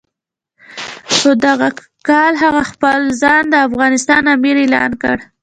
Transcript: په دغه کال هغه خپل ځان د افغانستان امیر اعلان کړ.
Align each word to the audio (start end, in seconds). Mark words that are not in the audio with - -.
په 1.19 1.29
دغه 1.45 1.69
کال 2.07 2.33
هغه 2.43 2.61
خپل 2.71 2.99
ځان 3.21 3.43
د 3.49 3.55
افغانستان 3.67 4.23
امیر 4.35 4.55
اعلان 4.63 4.91
کړ. 5.01 5.17